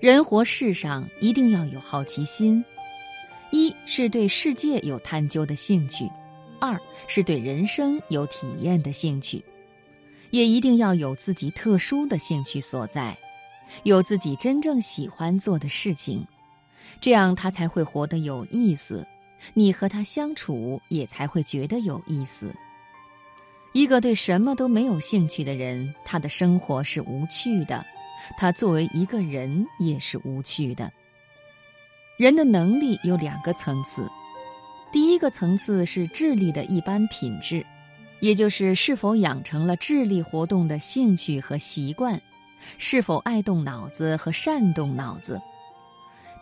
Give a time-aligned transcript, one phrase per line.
[0.00, 2.64] 人活世上一定要有好奇心，
[3.50, 6.08] 一是对世界有探究的兴趣，
[6.60, 9.44] 二是对人生有体验的兴趣，
[10.30, 13.18] 也一定要有自己特殊的兴趣所在，
[13.82, 16.24] 有自己真正喜欢做的事情，
[17.00, 19.04] 这样他才会活得有意思，
[19.52, 22.54] 你和他相处也才会觉得有意思。
[23.72, 27.84] 一个对什么都没有兴趣的人，他的生活是无趣的。
[28.36, 30.92] 他作为一个人也是无趣的。
[32.16, 34.08] 人的能力有两个层次，
[34.92, 37.64] 第一个层次是智力的一般品质，
[38.20, 42.20] 也就是是否养成了智力活动的兴趣和习惯，
[42.76, 45.40] 是否爱动脑子和善动脑子。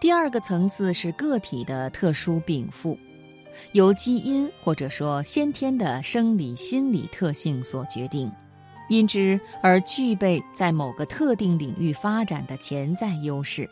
[0.00, 2.98] 第二个层次是个体的特殊禀赋，
[3.72, 8.30] 由基因或者说先天的生理心理特性所决定。
[8.88, 13.68] 因之而具备在某个特定领域发展的潜在优势，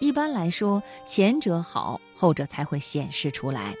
[0.00, 3.74] 一般来说，前者好，后者才会显示出来。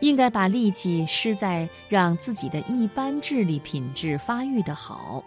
[0.00, 5.24] 应该把力气施在让自己的一般智力品质发育的好。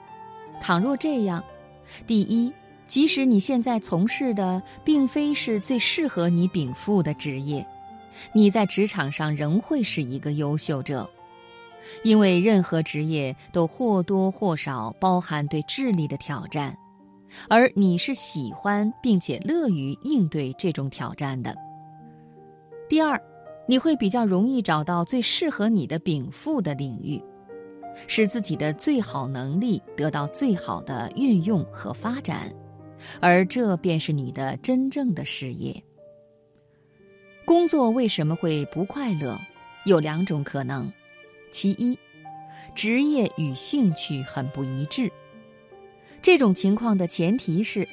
[0.61, 1.43] 倘若这样，
[2.05, 2.51] 第一，
[2.85, 7.65] 即使你现在从事的并非是最适合你禀赋的职业，
[8.33, 11.09] 你在职场上仍会是一个优秀者。
[12.03, 16.77] 因为任何职业都或多或少包含对智力的挑战，
[17.49, 21.55] 而你是喜欢并且乐于应对这种挑战的。
[22.89, 23.21] 第二，
[23.67, 27.21] 你会比较容易找到最适合你的禀赋的领域，
[28.07, 32.49] 使自己的最好能力得到最好的运用和发展，
[33.19, 35.83] 而这便是你的真正的事业。
[37.45, 39.37] 工作为什么会不快乐？
[39.85, 40.91] 有两种可能。
[41.51, 41.97] 其一，
[42.75, 45.11] 职业与兴趣很不一致。
[46.21, 47.87] 这种情况的前提是，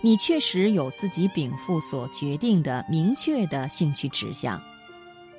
[0.00, 4.60] 你确实有自己禀赋所决定的明确的兴趣指向。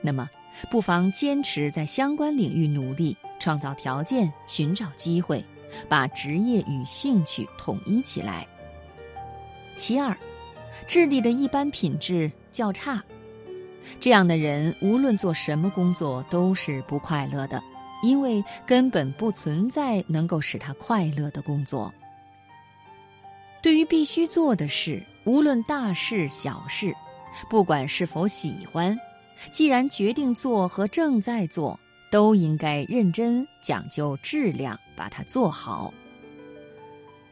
[0.02, 0.30] 那么，
[0.72, 5.44] 不妨坚持在相关领域努力，创造条件，寻找机会，
[5.88, 8.48] 把职业与兴趣统一起来。
[9.76, 10.18] 其二，
[10.88, 13.04] 智力的一般品质较差。
[14.00, 17.62] 这样的人无论做什么工作都是不快乐的，
[18.04, 21.94] 因为根本不存在能够使他快乐的工作。
[23.62, 26.94] 对于必须做的事，无论大事小事，
[27.50, 28.98] 不管是否喜欢，
[29.52, 31.78] 既然决定做和正在做，
[32.10, 35.94] 都应该认真讲究质量，把它做好。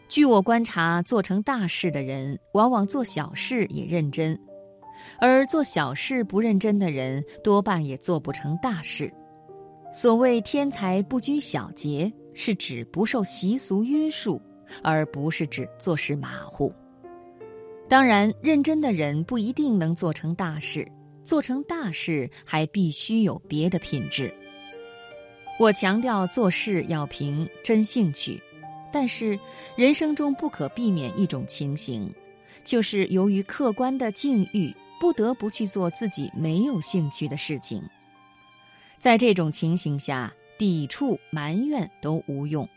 [0.09, 4.38] 据我观察，做成大事的人，往往做小事也认真。
[5.19, 9.12] 而做小事不认真的人，多半也做不成大事。
[9.91, 14.41] 所谓天才不拘小节，是指不受习俗约束，
[14.84, 16.73] 而不是指做事马虎。
[17.90, 20.85] 当然，认真的人不一定能做成大事，
[21.24, 24.31] 做成大事还必须有别的品质。
[25.57, 28.39] 我强调做事要凭真兴趣，
[28.91, 29.39] 但是
[29.75, 32.13] 人生中不可避免一种情形，
[32.66, 34.72] 就是由于客观的境遇。
[35.00, 37.84] 不得不去做自己没有兴趣的事情，
[39.00, 42.68] 在这种情形下，抵触、埋怨都无用，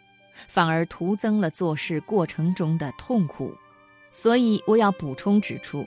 [0.49, 3.55] 反而徒增了做事过程中的痛苦。
[4.13, 5.87] 所以，我要补充指出，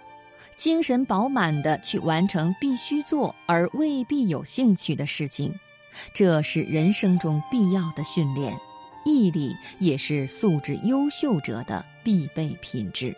[0.58, 5.54] 精神饱满的去完成必须做而未必有兴趣的事情，
[6.16, 8.58] 这是人生中必要的训练，
[9.06, 13.16] 毅力也是素质优秀者的必备品质。